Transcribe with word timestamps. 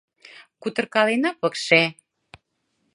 Кутыркалена 0.61 1.31
пыкше... 1.39 1.81